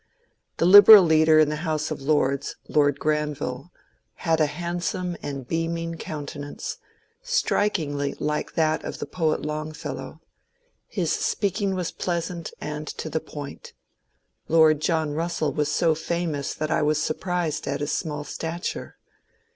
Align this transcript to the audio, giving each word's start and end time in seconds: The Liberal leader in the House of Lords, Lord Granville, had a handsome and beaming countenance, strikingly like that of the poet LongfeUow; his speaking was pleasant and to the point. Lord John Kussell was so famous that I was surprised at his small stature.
The 0.57 0.65
Liberal 0.65 1.03
leader 1.03 1.37
in 1.37 1.49
the 1.49 1.57
House 1.57 1.91
of 1.91 2.01
Lords, 2.01 2.55
Lord 2.67 2.99
Granville, 2.99 3.71
had 4.25 4.39
a 4.41 4.47
handsome 4.47 5.15
and 5.21 5.47
beaming 5.47 5.93
countenance, 5.95 6.79
strikingly 7.21 8.15
like 8.17 8.53
that 8.53 8.83
of 8.83 8.97
the 8.97 9.05
poet 9.05 9.43
LongfeUow; 9.43 10.19
his 10.87 11.11
speaking 11.11 11.75
was 11.75 11.91
pleasant 11.91 12.51
and 12.59 12.87
to 12.87 13.11
the 13.11 13.19
point. 13.19 13.73
Lord 14.47 14.79
John 14.81 15.13
Kussell 15.15 15.53
was 15.53 15.69
so 15.69 15.93
famous 15.93 16.55
that 16.55 16.71
I 16.71 16.81
was 16.81 16.99
surprised 16.99 17.67
at 17.67 17.79
his 17.79 17.91
small 17.91 18.23
stature. 18.23 18.97